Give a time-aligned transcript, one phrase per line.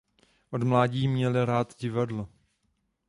[0.51, 2.29] Od mládí měl rád divadlo.